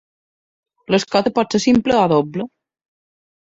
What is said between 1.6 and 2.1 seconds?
simple o